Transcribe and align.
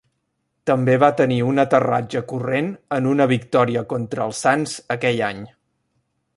També 0.69 0.95
va 1.03 1.09
tenir 1.19 1.37
un 1.49 1.63
aterratge 1.63 2.23
corrent 2.33 2.71
en 2.99 3.11
una 3.11 3.29
victòria 3.35 3.87
contra 3.95 4.27
els 4.29 4.43
sants 4.47 4.77
aquell 4.97 5.23
any. 5.33 5.49